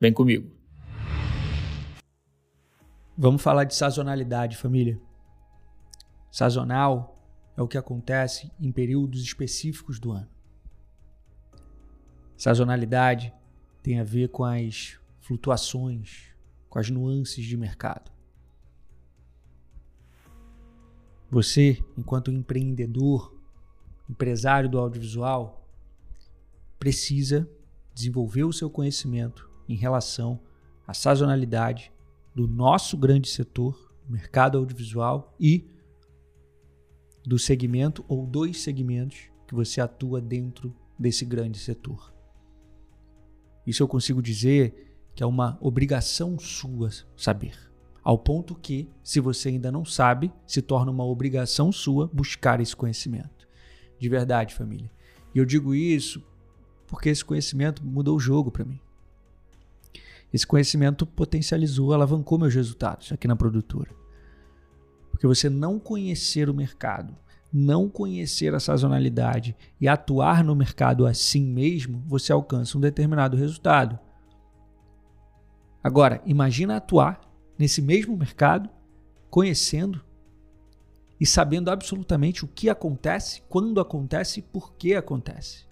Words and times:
Vem 0.00 0.12
comigo. 0.12 0.48
Vamos 3.16 3.42
falar 3.42 3.64
de 3.64 3.74
sazonalidade, 3.74 4.56
família. 4.56 5.00
Sazonal 6.30 7.20
é 7.56 7.62
o 7.62 7.66
que 7.66 7.76
acontece 7.76 8.52
em 8.60 8.70
períodos 8.70 9.22
específicos 9.22 9.98
do 9.98 10.12
ano. 10.12 10.28
Sazonalidade 12.36 13.34
tem 13.82 13.98
a 13.98 14.04
ver 14.04 14.28
com 14.28 14.44
as 14.44 14.96
flutuações, 15.18 16.32
com 16.68 16.78
as 16.78 16.88
nuances 16.88 17.44
de 17.44 17.56
mercado. 17.56 18.12
Você, 21.28 21.82
enquanto 21.96 22.30
empreendedor, 22.30 23.36
empresário 24.08 24.68
do 24.68 24.78
audiovisual, 24.78 25.68
precisa 26.78 27.50
desenvolver 27.92 28.44
o 28.44 28.52
seu 28.52 28.70
conhecimento 28.70 29.47
em 29.68 29.74
relação 29.74 30.40
à 30.86 30.94
sazonalidade 30.94 31.92
do 32.34 32.46
nosso 32.46 32.96
grande 32.96 33.28
setor, 33.28 33.94
mercado 34.08 34.58
audiovisual 34.58 35.34
e 35.38 35.68
do 37.26 37.38
segmento 37.38 38.04
ou 38.08 38.26
dos 38.26 38.62
segmentos 38.62 39.18
que 39.46 39.54
você 39.54 39.80
atua 39.80 40.20
dentro 40.20 40.74
desse 40.98 41.24
grande 41.24 41.58
setor. 41.58 42.12
Isso 43.66 43.82
eu 43.82 43.88
consigo 43.88 44.22
dizer 44.22 44.96
que 45.14 45.22
é 45.22 45.26
uma 45.26 45.58
obrigação 45.60 46.38
sua 46.38 46.90
saber. 47.16 47.54
Ao 48.02 48.16
ponto 48.16 48.54
que, 48.54 48.88
se 49.02 49.20
você 49.20 49.50
ainda 49.50 49.70
não 49.70 49.84
sabe, 49.84 50.32
se 50.46 50.62
torna 50.62 50.90
uma 50.90 51.04
obrigação 51.04 51.70
sua 51.70 52.08
buscar 52.10 52.60
esse 52.60 52.74
conhecimento. 52.74 53.46
De 53.98 54.08
verdade, 54.08 54.54
família. 54.54 54.90
E 55.34 55.38
eu 55.38 55.44
digo 55.44 55.74
isso 55.74 56.24
porque 56.86 57.10
esse 57.10 57.24
conhecimento 57.24 57.84
mudou 57.84 58.16
o 58.16 58.20
jogo 58.20 58.50
para 58.50 58.64
mim. 58.64 58.80
Esse 60.32 60.46
conhecimento 60.46 61.06
potencializou, 61.06 61.92
alavancou 61.92 62.38
meus 62.38 62.54
resultados 62.54 63.10
aqui 63.12 63.26
na 63.26 63.36
produtora. 63.36 63.90
Porque 65.10 65.26
você 65.26 65.48
não 65.48 65.78
conhecer 65.78 66.50
o 66.50 66.54
mercado, 66.54 67.16
não 67.52 67.88
conhecer 67.88 68.54
a 68.54 68.60
sazonalidade 68.60 69.56
e 69.80 69.88
atuar 69.88 70.44
no 70.44 70.54
mercado 70.54 71.06
assim 71.06 71.42
mesmo, 71.42 72.02
você 72.06 72.32
alcança 72.32 72.76
um 72.76 72.80
determinado 72.80 73.36
resultado. 73.36 73.98
Agora, 75.82 76.20
imagina 76.26 76.76
atuar 76.76 77.20
nesse 77.58 77.80
mesmo 77.80 78.16
mercado, 78.16 78.68
conhecendo 79.30 80.04
e 81.20 81.26
sabendo 81.26 81.70
absolutamente 81.70 82.44
o 82.44 82.48
que 82.48 82.68
acontece, 82.68 83.42
quando 83.48 83.80
acontece 83.80 84.40
e 84.40 84.42
por 84.42 84.74
que 84.74 84.94
acontece. 84.94 85.66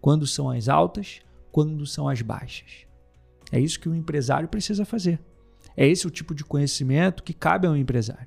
Quando 0.00 0.26
são 0.26 0.50
as 0.50 0.68
altas, 0.68 1.20
quando 1.50 1.86
são 1.86 2.08
as 2.08 2.20
baixas. 2.20 2.86
É 3.52 3.60
isso 3.60 3.78
que 3.78 3.88
o 3.88 3.94
empresário 3.94 4.48
precisa 4.48 4.86
fazer. 4.86 5.20
É 5.76 5.86
esse 5.86 6.06
o 6.06 6.10
tipo 6.10 6.34
de 6.34 6.42
conhecimento 6.42 7.22
que 7.22 7.34
cabe 7.34 7.66
ao 7.66 7.76
empresário. 7.76 8.26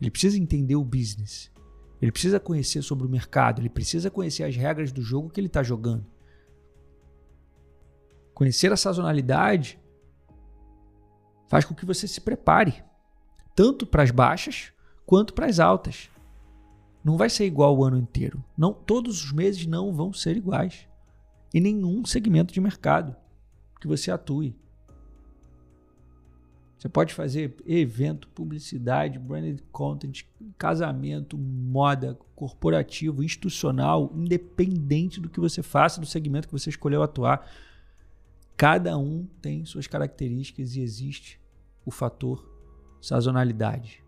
Ele 0.00 0.12
precisa 0.12 0.38
entender 0.38 0.76
o 0.76 0.84
business. 0.84 1.50
Ele 2.00 2.12
precisa 2.12 2.38
conhecer 2.38 2.82
sobre 2.82 3.04
o 3.04 3.10
mercado. 3.10 3.60
Ele 3.60 3.68
precisa 3.68 4.10
conhecer 4.10 4.44
as 4.44 4.54
regras 4.54 4.92
do 4.92 5.02
jogo 5.02 5.28
que 5.28 5.40
ele 5.40 5.48
está 5.48 5.60
jogando. 5.62 6.06
Conhecer 8.32 8.72
a 8.72 8.76
sazonalidade 8.76 9.80
faz 11.48 11.64
com 11.64 11.74
que 11.74 11.84
você 11.84 12.06
se 12.06 12.20
prepare 12.20 12.82
tanto 13.56 13.86
para 13.86 14.04
as 14.04 14.10
baixas 14.12 14.72
quanto 15.04 15.34
para 15.34 15.46
as 15.46 15.58
altas. 15.58 16.10
Não 17.02 17.16
vai 17.16 17.28
ser 17.28 17.44
igual 17.44 17.76
o 17.76 17.84
ano 17.84 17.98
inteiro. 17.98 18.42
Não, 18.56 18.72
todos 18.72 19.24
os 19.24 19.32
meses 19.32 19.66
não 19.66 19.92
vão 19.92 20.12
ser 20.12 20.36
iguais 20.36 20.86
em 21.54 21.60
nenhum 21.60 22.04
segmento 22.04 22.52
de 22.52 22.60
mercado 22.60 23.14
que 23.80 23.86
você 23.86 24.10
atue. 24.10 24.58
Você 26.76 26.88
pode 26.88 27.14
fazer 27.14 27.56
evento, 27.64 28.28
publicidade, 28.28 29.18
branded 29.18 29.62
content, 29.70 30.24
casamento, 30.58 31.38
moda, 31.38 32.18
corporativo, 32.34 33.22
institucional, 33.22 34.12
independente 34.14 35.20
do 35.20 35.30
que 35.30 35.40
você 35.40 35.62
faça, 35.62 36.00
do 36.00 36.06
segmento 36.06 36.48
que 36.48 36.52
você 36.52 36.68
escolheu 36.68 37.02
atuar. 37.02 37.48
Cada 38.56 38.98
um 38.98 39.26
tem 39.40 39.64
suas 39.64 39.86
características 39.86 40.74
e 40.74 40.80
existe 40.80 41.40
o 41.86 41.90
fator 41.90 42.52
sazonalidade. 43.00 44.02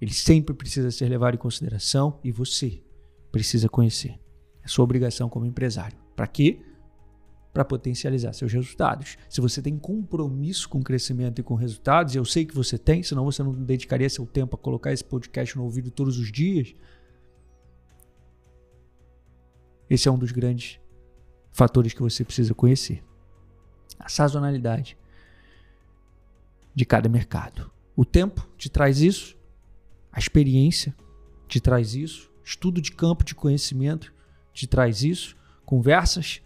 Ele 0.00 0.12
sempre 0.12 0.54
precisa 0.54 0.90
ser 0.90 1.08
levado 1.08 1.34
em 1.34 1.38
consideração 1.38 2.18
e 2.24 2.32
você 2.32 2.82
precisa 3.30 3.68
conhecer. 3.68 4.18
Sua 4.68 4.84
obrigação 4.84 5.30
como 5.30 5.46
empresário. 5.46 5.96
Para 6.14 6.26
quê? 6.26 6.60
Para 7.54 7.64
potencializar 7.64 8.34
seus 8.34 8.52
resultados. 8.52 9.16
Se 9.28 9.40
você 9.40 9.62
tem 9.62 9.78
compromisso 9.78 10.68
com 10.68 10.78
o 10.78 10.84
crescimento 10.84 11.40
e 11.40 11.42
com 11.42 11.54
resultados, 11.54 12.14
eu 12.14 12.24
sei 12.24 12.44
que 12.44 12.54
você 12.54 12.76
tem, 12.76 13.02
senão 13.02 13.24
você 13.24 13.42
não 13.42 13.52
dedicaria 13.52 14.08
seu 14.10 14.26
tempo 14.26 14.56
a 14.56 14.58
colocar 14.58 14.92
esse 14.92 15.02
podcast 15.02 15.56
no 15.56 15.64
ouvido 15.64 15.90
todos 15.90 16.18
os 16.18 16.30
dias. 16.30 16.74
Esse 19.88 20.06
é 20.06 20.12
um 20.12 20.18
dos 20.18 20.32
grandes 20.32 20.78
fatores 21.50 21.94
que 21.94 22.02
você 22.02 22.22
precisa 22.22 22.52
conhecer. 22.52 23.02
A 23.98 24.10
sazonalidade 24.10 24.98
de 26.74 26.84
cada 26.84 27.08
mercado. 27.08 27.70
O 27.96 28.04
tempo 28.04 28.46
te 28.58 28.68
traz 28.68 29.00
isso, 29.00 29.34
a 30.12 30.18
experiência 30.18 30.94
te 31.48 31.58
traz 31.58 31.94
isso, 31.94 32.30
estudo 32.44 32.82
de 32.82 32.92
campo 32.92 33.24
de 33.24 33.34
conhecimento 33.34 34.12
te 34.58 34.66
traz 34.66 35.04
isso, 35.04 35.36
conversas 35.64 36.42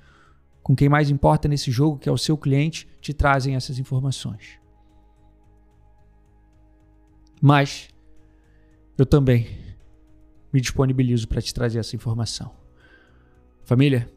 com 0.62 0.76
quem 0.76 0.86
mais 0.86 1.08
importa 1.08 1.48
nesse 1.48 1.70
jogo, 1.70 1.98
que 1.98 2.08
é 2.08 2.12
o 2.12 2.18
seu 2.18 2.36
cliente, 2.36 2.86
te 3.00 3.14
trazem 3.14 3.56
essas 3.56 3.78
informações. 3.78 4.60
Mas 7.40 7.88
eu 8.98 9.06
também 9.06 9.48
me 10.52 10.60
disponibilizo 10.60 11.26
para 11.26 11.40
te 11.40 11.54
trazer 11.54 11.78
essa 11.78 11.96
informação. 11.96 12.54
Família, 13.64 14.12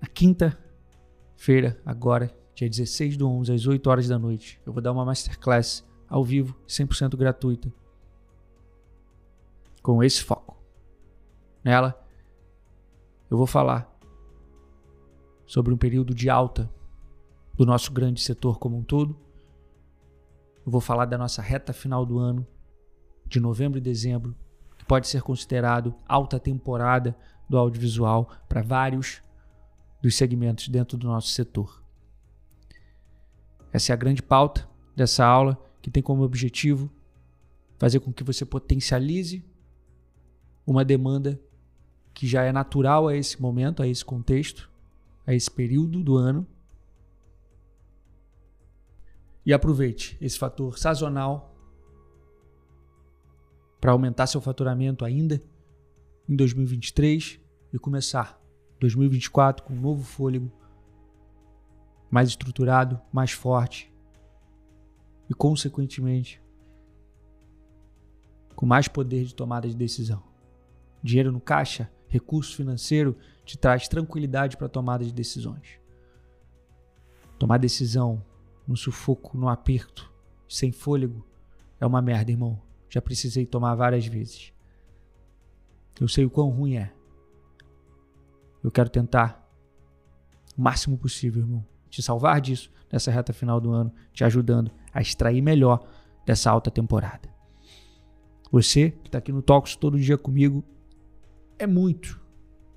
na 0.00 0.06
quinta-feira, 0.06 1.76
agora, 1.84 2.32
dia 2.54 2.70
16 2.70 3.16
do 3.16 3.28
11, 3.28 3.52
às 3.52 3.66
8 3.66 3.90
horas 3.90 4.06
da 4.06 4.18
noite, 4.18 4.60
eu 4.64 4.72
vou 4.72 4.80
dar 4.80 4.92
uma 4.92 5.04
masterclass 5.04 5.84
ao 6.08 6.24
vivo, 6.24 6.56
100% 6.68 7.16
gratuita, 7.16 7.72
com 9.82 10.02
esse 10.04 10.22
foco. 10.22 10.56
Nela, 11.64 11.99
eu 13.30 13.36
vou 13.36 13.46
falar 13.46 13.88
sobre 15.46 15.72
um 15.72 15.76
período 15.76 16.14
de 16.14 16.28
alta 16.28 16.70
do 17.56 17.64
nosso 17.64 17.92
grande 17.92 18.20
setor 18.20 18.58
como 18.58 18.76
um 18.76 18.82
todo. 18.82 19.16
Eu 20.66 20.72
vou 20.72 20.80
falar 20.80 21.04
da 21.04 21.16
nossa 21.16 21.40
reta 21.40 21.72
final 21.72 22.04
do 22.04 22.18
ano, 22.18 22.46
de 23.26 23.38
novembro 23.38 23.78
e 23.78 23.80
dezembro, 23.80 24.36
que 24.76 24.84
pode 24.84 25.06
ser 25.06 25.22
considerado 25.22 25.94
alta 26.08 26.40
temporada 26.40 27.16
do 27.48 27.56
audiovisual 27.56 28.30
para 28.48 28.62
vários 28.62 29.22
dos 30.02 30.16
segmentos 30.16 30.68
dentro 30.68 30.98
do 30.98 31.06
nosso 31.06 31.28
setor. 31.28 31.82
Essa 33.72 33.92
é 33.92 33.94
a 33.94 33.96
grande 33.96 34.22
pauta 34.22 34.68
dessa 34.96 35.24
aula, 35.24 35.58
que 35.80 35.90
tem 35.90 36.02
como 36.02 36.22
objetivo 36.22 36.90
fazer 37.78 38.00
com 38.00 38.12
que 38.12 38.24
você 38.24 38.44
potencialize 38.44 39.44
uma 40.66 40.84
demanda 40.84 41.40
que 42.20 42.26
já 42.26 42.42
é 42.42 42.52
natural 42.52 43.08
a 43.08 43.16
esse 43.16 43.40
momento, 43.40 43.82
a 43.82 43.88
esse 43.88 44.04
contexto, 44.04 44.70
a 45.26 45.32
esse 45.32 45.50
período 45.50 46.04
do 46.04 46.18
ano. 46.18 46.46
E 49.46 49.54
aproveite 49.54 50.18
esse 50.20 50.38
fator 50.38 50.78
sazonal 50.78 51.56
para 53.80 53.92
aumentar 53.92 54.26
seu 54.26 54.38
faturamento 54.38 55.02
ainda 55.02 55.42
em 56.28 56.36
2023 56.36 57.40
e 57.72 57.78
começar 57.78 58.38
2024 58.80 59.64
com 59.64 59.72
um 59.72 59.80
novo 59.80 60.04
fôlego, 60.04 60.52
mais 62.10 62.28
estruturado, 62.28 63.00
mais 63.10 63.30
forte 63.30 63.90
e, 65.26 65.32
consequentemente, 65.32 66.38
com 68.54 68.66
mais 68.66 68.88
poder 68.88 69.24
de 69.24 69.34
tomada 69.34 69.66
de 69.66 69.74
decisão. 69.74 70.22
Dinheiro 71.02 71.32
no 71.32 71.40
caixa 71.40 71.90
recurso 72.10 72.56
financeiro 72.56 73.16
te 73.44 73.56
traz 73.56 73.88
tranquilidade 73.88 74.56
para 74.56 74.66
a 74.66 74.70
tomada 74.70 75.04
de 75.04 75.12
decisões. 75.12 75.78
Tomar 77.38 77.58
decisão 77.58 78.22
no 78.66 78.76
sufoco, 78.76 79.38
no 79.38 79.48
aperto, 79.48 80.12
sem 80.48 80.72
fôlego, 80.72 81.24
é 81.80 81.86
uma 81.86 82.02
merda, 82.02 82.30
irmão. 82.30 82.60
Já 82.88 83.00
precisei 83.00 83.46
tomar 83.46 83.74
várias 83.76 84.04
vezes. 84.04 84.52
Eu 85.98 86.08
sei 86.08 86.24
o 86.24 86.30
quão 86.30 86.50
ruim 86.50 86.76
é. 86.76 86.92
Eu 88.62 88.70
quero 88.70 88.90
tentar 88.90 89.48
o 90.58 90.60
máximo 90.60 90.98
possível, 90.98 91.42
irmão, 91.42 91.64
te 91.88 92.02
salvar 92.02 92.40
disso 92.40 92.70
nessa 92.92 93.10
reta 93.10 93.32
final 93.32 93.60
do 93.60 93.70
ano, 93.70 93.92
te 94.12 94.24
ajudando 94.24 94.70
a 94.92 95.00
extrair 95.00 95.40
melhor 95.40 95.86
dessa 96.26 96.50
alta 96.50 96.70
temporada. 96.70 97.30
Você 98.50 98.90
que 98.90 99.08
está 99.08 99.18
aqui 99.18 99.30
no 99.30 99.40
Talks 99.40 99.76
todo 99.76 99.98
dia 99.98 100.18
comigo 100.18 100.64
é 101.60 101.66
muito, 101.66 102.18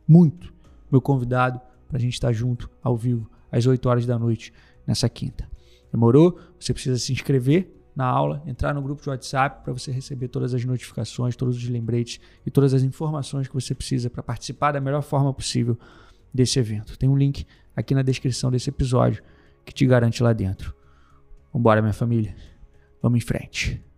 muito 0.07 0.53
meu 0.91 1.01
convidado 1.01 1.59
para 1.87 1.97
a 1.97 1.99
gente 1.99 2.13
estar 2.13 2.27
tá 2.27 2.33
junto 2.33 2.69
ao 2.83 2.95
vivo 2.97 3.29
às 3.51 3.65
8 3.65 3.87
horas 3.87 4.05
da 4.05 4.19
noite 4.19 4.53
nessa 4.85 5.07
quinta. 5.07 5.49
Demorou? 5.91 6.37
Você 6.59 6.73
precisa 6.73 6.97
se 6.97 7.11
inscrever 7.13 7.73
na 7.95 8.05
aula, 8.05 8.43
entrar 8.45 8.73
no 8.73 8.81
grupo 8.81 9.01
de 9.01 9.09
WhatsApp 9.09 9.63
para 9.63 9.71
você 9.71 9.91
receber 9.91 10.27
todas 10.27 10.53
as 10.53 10.65
notificações, 10.65 11.35
todos 11.35 11.55
os 11.55 11.69
lembretes 11.69 12.19
e 12.45 12.51
todas 12.51 12.73
as 12.73 12.83
informações 12.83 13.47
que 13.47 13.53
você 13.53 13.73
precisa 13.73 14.09
para 14.09 14.21
participar 14.21 14.71
da 14.71 14.81
melhor 14.81 15.01
forma 15.01 15.33
possível 15.33 15.77
desse 16.33 16.59
evento. 16.59 16.97
Tem 16.97 17.07
um 17.07 17.17
link 17.17 17.45
aqui 17.75 17.95
na 17.95 18.01
descrição 18.01 18.51
desse 18.51 18.69
episódio 18.69 19.23
que 19.63 19.73
te 19.73 19.85
garante 19.85 20.21
lá 20.21 20.33
dentro. 20.33 20.75
Vambora, 21.53 21.81
minha 21.81 21.93
família. 21.93 22.35
Vamos 23.01 23.17
em 23.17 23.25
frente. 23.25 23.92